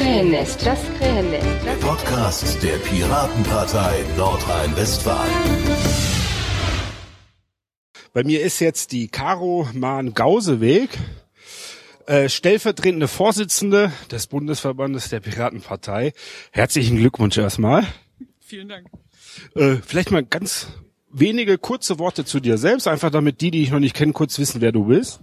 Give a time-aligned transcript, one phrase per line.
[0.00, 1.46] Krähennest, das Krähennest.
[1.62, 5.30] Der Podcast der Piratenpartei Nordrhein-Westfalen.
[8.14, 10.88] Bei mir ist jetzt die Caro Mahn-Gauseweg,
[12.06, 16.14] äh, stellvertretende Vorsitzende des Bundesverbandes der Piratenpartei.
[16.50, 17.86] Herzlichen Glückwunsch erstmal.
[18.40, 18.86] Vielen Dank.
[19.54, 20.68] Äh, vielleicht mal ganz
[21.10, 24.38] wenige kurze Worte zu dir selbst, einfach damit die, die ich noch nicht kenne, kurz
[24.38, 25.20] wissen, wer du bist.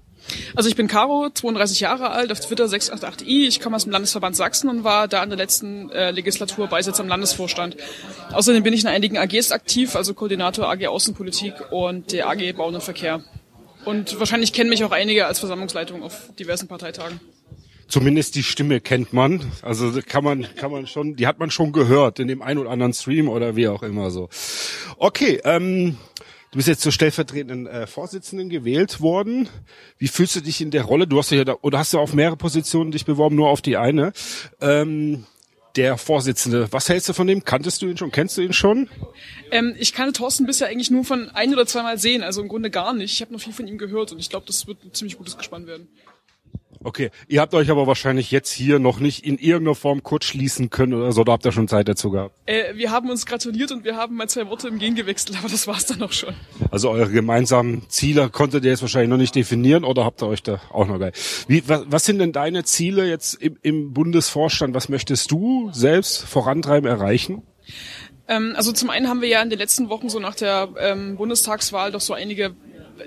[0.55, 3.47] Also ich bin Caro, 32 Jahre alt, auf Twitter 688i.
[3.47, 7.03] Ich komme aus dem Landesverband Sachsen und war da in der letzten äh, Legislatur Beisitzer
[7.03, 7.77] im Landesvorstand.
[8.31, 12.75] Außerdem bin ich in einigen AGs aktiv, also Koordinator AG Außenpolitik und der AG Bauen
[12.75, 13.23] und Verkehr.
[13.85, 17.19] Und wahrscheinlich kennen mich auch einige als Versammlungsleitung auf diversen Parteitagen.
[17.87, 19.49] Zumindest die Stimme kennt man.
[19.61, 22.69] Also kann man, kann man schon, die hat man schon gehört in dem einen oder
[22.69, 24.27] anderen Stream oder wie auch immer so.
[24.97, 25.97] Okay, ähm,
[26.51, 29.49] Du bist jetzt zur stellvertretenden äh, Vorsitzenden gewählt worden.
[29.97, 31.05] Wie fühlst du dich in der Rolle?
[31.05, 33.75] Du hast ja da, oder hast du auf mehrere Positionen dich beworben, nur auf die
[33.75, 34.13] eine.
[34.61, 35.25] Ähm,
[35.75, 37.43] der Vorsitzende, was hältst du von dem?
[37.43, 38.11] Kanntest du ihn schon?
[38.11, 38.89] Kennst du ihn schon?
[39.51, 42.71] Ähm, ich kannte Thorsten bisher eigentlich nur von ein oder zweimal sehen, also im Grunde
[42.71, 43.13] gar nicht.
[43.13, 45.37] Ich habe noch viel von ihm gehört und ich glaube, das wird ein ziemlich gutes
[45.37, 45.87] Gespann werden.
[46.87, 50.69] Okay, ihr habt euch aber wahrscheinlich jetzt hier noch nicht in irgendeiner Form kurz schließen
[50.69, 52.33] können oder so, da habt ihr schon Zeit dazu gehabt.
[52.45, 55.49] Äh, wir haben uns gratuliert und wir haben mal zwei Worte im Gehen gewechselt, aber
[55.49, 56.33] das war's dann auch schon.
[56.71, 60.43] Also eure gemeinsamen Ziele konntet ihr jetzt wahrscheinlich noch nicht definieren oder habt ihr euch
[60.43, 61.11] da auch noch geil?
[61.49, 64.73] Wie, was, was sind denn deine Ziele jetzt im, im Bundesvorstand?
[64.73, 67.43] Was möchtest du selbst vorantreiben, erreichen?
[68.29, 71.17] Ähm, also zum einen haben wir ja in den letzten Wochen so nach der ähm,
[71.17, 72.55] Bundestagswahl doch so einige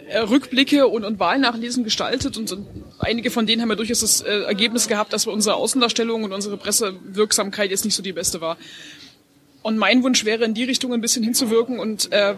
[0.09, 2.67] äh, Rückblicke und, und Wahlnachlesen gestaltet und, und
[3.01, 6.57] einige von denen haben ja durchaus das äh, Ergebnis gehabt, dass unsere Außendarstellung und unsere
[6.57, 8.57] Pressewirksamkeit jetzt nicht so die beste war.
[9.63, 12.35] Und mein Wunsch wäre, in die Richtung ein bisschen hinzuwirken und äh,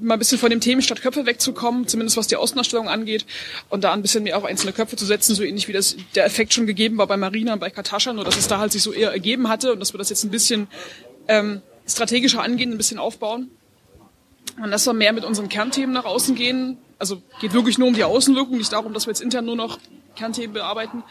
[0.00, 3.26] mal ein bisschen von dem Themen statt Köpfe wegzukommen, zumindest was die Außendarstellung angeht,
[3.68, 6.24] und da ein bisschen mehr auf einzelne Köpfe zu setzen, so ähnlich wie das der
[6.24, 8.82] Effekt schon gegeben war bei Marina und bei Katascha, nur dass es da halt sich
[8.82, 10.68] so eher ergeben hatte und dass wir das jetzt ein bisschen
[11.28, 13.50] ähm, strategischer angehen, ein bisschen aufbauen.
[14.62, 16.78] Und dass wir mehr mit unseren Kernthemen nach außen gehen.
[16.98, 19.78] Also geht wirklich nur um die Außenwirkung, nicht darum, dass wir jetzt intern nur noch
[20.14, 21.02] Kernthemen bearbeiten.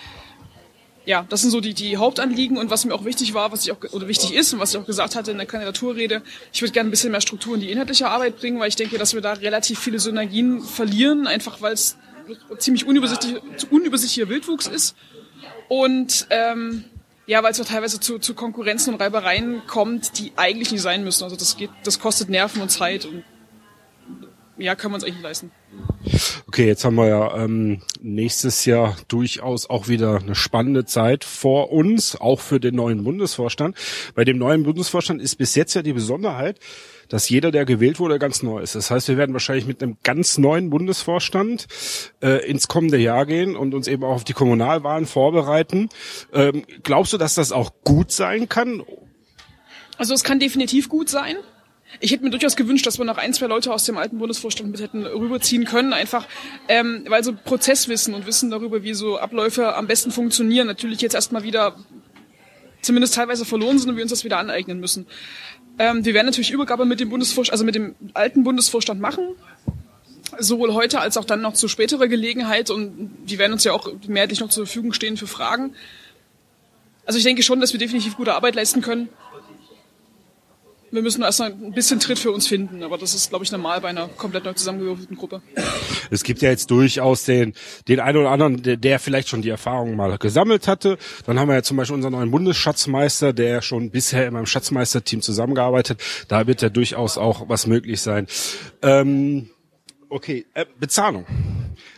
[1.05, 3.71] Ja, das sind so die, die Hauptanliegen und was mir auch wichtig war, was ich
[3.71, 6.71] auch oder wichtig ist und was ich auch gesagt hatte in der Kandidaturrede, ich würde
[6.71, 9.21] gerne ein bisschen mehr Struktur in die inhaltliche Arbeit bringen, weil ich denke, dass wir
[9.21, 11.97] da relativ viele Synergien verlieren, einfach weil es
[12.57, 13.35] ziemlich unübersichtlich,
[13.69, 14.95] unübersichtlicher Wildwuchs ist.
[15.67, 16.85] Und ähm,
[17.27, 21.03] ja, weil es auch teilweise zu, zu Konkurrenzen und Reibereien kommt, die eigentlich nicht sein
[21.03, 21.23] müssen.
[21.23, 23.23] Also das geht, das kostet Nerven und Zeit und
[24.57, 25.51] ja, können wir uns eigentlich leisten.
[26.47, 31.71] Okay, jetzt haben wir ja ähm, nächstes Jahr durchaus auch wieder eine spannende Zeit vor
[31.71, 33.75] uns, auch für den neuen Bundesvorstand.
[34.13, 36.59] Bei dem neuen Bundesvorstand ist bis jetzt ja die Besonderheit,
[37.09, 38.75] dass jeder, der gewählt wurde, ganz neu ist.
[38.75, 41.67] Das heißt, wir werden wahrscheinlich mit einem ganz neuen Bundesvorstand
[42.21, 45.89] äh, ins kommende Jahr gehen und uns eben auch auf die Kommunalwahlen vorbereiten.
[46.33, 48.83] Ähm, glaubst du, dass das auch gut sein kann?
[49.97, 51.37] Also es kann definitiv gut sein.
[51.99, 54.71] Ich hätte mir durchaus gewünscht, dass wir noch ein, zwei Leute aus dem alten Bundesvorstand
[54.71, 56.27] mit hätten rüberziehen können, einfach
[56.67, 61.15] ähm, weil so Prozesswissen und Wissen darüber, wie so Abläufe am besten funktionieren, natürlich jetzt
[61.15, 61.75] erstmal wieder
[62.81, 65.07] zumindest teilweise verloren sind und wir uns das wieder aneignen müssen.
[65.79, 69.35] Ähm, wir werden natürlich Übergabe mit dem Bundesvorstand, also mit dem alten Bundesvorstand machen,
[70.39, 73.89] sowohl heute als auch dann noch zu späterer Gelegenheit und die werden uns ja auch
[74.07, 75.73] mehrheitlich noch zur Verfügung stehen für Fragen.
[77.05, 79.09] Also ich denke schon, dass wir definitiv gute Arbeit leisten können
[80.95, 83.81] wir müssen erst ein bisschen Tritt für uns finden, aber das ist, glaube ich, normal
[83.81, 85.41] bei einer komplett neu zusammengewürfelten Gruppe.
[86.09, 87.53] Es gibt ja jetzt durchaus den,
[87.87, 90.97] den einen oder anderen, der, der vielleicht schon die Erfahrung mal gesammelt hatte.
[91.25, 95.21] Dann haben wir ja zum Beispiel unseren neuen Bundesschatzmeister, der schon bisher in meinem Schatzmeisterteam
[95.21, 96.01] zusammengearbeitet.
[96.27, 98.27] Da wird ja durchaus auch was möglich sein.
[98.81, 99.49] Ähm,
[100.09, 101.25] okay, äh, Bezahlung.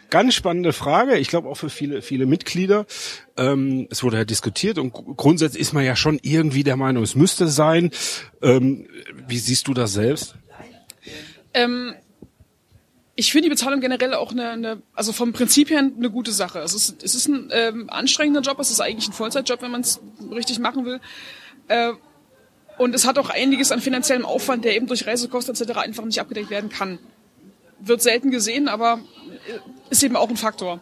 [0.09, 1.17] Ganz spannende Frage.
[1.17, 2.85] Ich glaube auch für viele, viele Mitglieder.
[3.35, 7.15] Ähm, es wurde ja diskutiert und grundsätzlich ist man ja schon irgendwie der Meinung, es
[7.15, 7.91] müsste sein.
[8.41, 8.87] Ähm,
[9.27, 10.35] wie siehst du das selbst?
[11.53, 11.93] Ähm,
[13.15, 16.59] ich finde die Bezahlung generell auch eine, eine, also vom Prinzip her eine gute Sache.
[16.59, 19.71] Also es ist, es ist ein ähm, anstrengender Job, es ist eigentlich ein Vollzeitjob, wenn
[19.71, 19.99] man es
[20.31, 21.01] richtig machen will.
[21.67, 21.93] Äh,
[22.77, 25.79] und es hat auch einiges an finanziellem Aufwand, der eben durch Reisekosten etc.
[25.79, 26.99] einfach nicht abgedeckt werden kann.
[27.79, 28.99] Wird selten gesehen, aber
[29.89, 30.81] ist eben auch ein Faktor.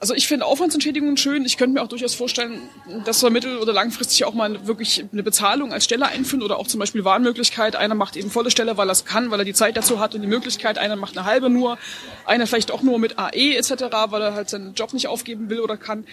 [0.00, 1.46] Also ich finde Aufwandsentschädigungen schön.
[1.46, 2.60] Ich könnte mir auch durchaus vorstellen,
[3.06, 6.66] dass wir mittel- oder langfristig auch mal wirklich eine Bezahlung als Stelle einführen oder auch
[6.66, 7.74] zum Beispiel Wahlmöglichkeit.
[7.74, 10.14] Einer macht eben volle Stelle, weil er es kann, weil er die Zeit dazu hat
[10.14, 10.76] und die Möglichkeit.
[10.76, 11.78] Einer macht eine halbe nur.
[12.26, 15.60] Einer vielleicht auch nur mit AE etc., weil er halt seinen Job nicht aufgeben will
[15.60, 16.04] oder kann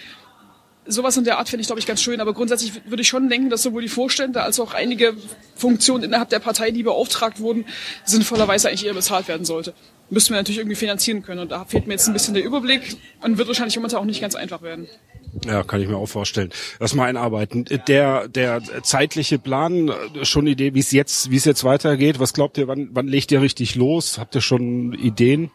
[0.86, 2.20] sowas in der Art finde ich, glaube ich, ganz schön.
[2.20, 5.16] Aber grundsätzlich würde ich schon denken, dass sowohl die Vorstände als auch einige
[5.54, 7.66] Funktionen innerhalb der Partei, die beauftragt wurden,
[8.04, 9.74] sinnvollerweise eigentlich eher bezahlt werden sollte.
[10.12, 11.40] Müssten wir natürlich irgendwie finanzieren können.
[11.40, 14.20] Und da fehlt mir jetzt ein bisschen der Überblick und wird wahrscheinlich momentan auch nicht
[14.20, 14.86] ganz einfach werden.
[15.46, 16.50] Ja, kann ich mir auch vorstellen.
[16.78, 17.64] Lass mal einarbeiten.
[17.88, 19.90] Der, der zeitliche Plan,
[20.22, 22.20] schon Idee, wie es jetzt, wie es jetzt weitergeht.
[22.20, 24.18] Was glaubt ihr, wann, wann legt ihr richtig los?
[24.18, 25.50] Habt ihr schon Ideen?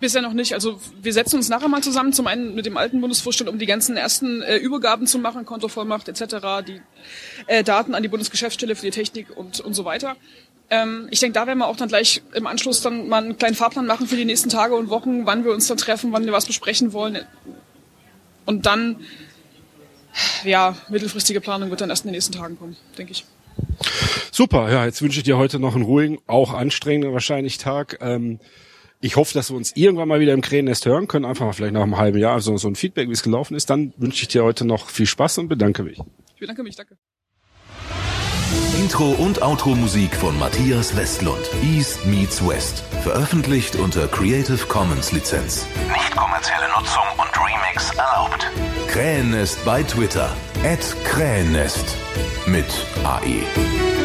[0.00, 0.52] Bisher noch nicht.
[0.52, 3.64] Also wir setzen uns nachher mal zusammen, zum einen mit dem alten Bundesvorstand, um die
[3.64, 6.36] ganzen ersten äh, Übergaben zu machen, Kontovollmacht etc.,
[6.66, 6.82] die
[7.46, 10.16] äh, Daten an die Bundesgeschäftsstelle für die Technik und, und so weiter.
[10.70, 13.54] Ähm, ich denke, da werden wir auch dann gleich im Anschluss dann mal einen kleinen
[13.54, 16.32] Fahrplan machen für die nächsten Tage und Wochen, wann wir uns dann treffen, wann wir
[16.32, 17.18] was besprechen wollen.
[18.46, 18.96] Und dann,
[20.44, 23.24] ja, mittelfristige Planung wird dann erst in den nächsten Tagen kommen, denke ich.
[24.30, 27.98] Super, ja, jetzt wünsche ich dir heute noch einen ruhigen, auch anstrengenden wahrscheinlich Tag.
[28.00, 28.40] Ähm,
[29.00, 31.74] ich hoffe, dass wir uns irgendwann mal wieder im Krähennest hören können, einfach mal vielleicht
[31.74, 33.68] nach einem halben Jahr, also so ein Feedback, wie es gelaufen ist.
[33.70, 36.00] Dann wünsche ich dir heute noch viel Spaß und bedanke mich.
[36.34, 36.96] Ich bedanke mich, danke.
[38.78, 41.40] Intro und Outro Musik von Matthias Westlund.
[41.62, 42.84] East meets West.
[43.02, 45.66] Veröffentlicht unter Creative Commons Lizenz.
[45.92, 48.50] Nicht kommerzielle Nutzung und Remix erlaubt.
[48.88, 50.30] Krähennest bei Twitter.
[50.64, 51.96] At Krähennest.
[52.46, 52.66] Mit
[53.04, 54.03] AE.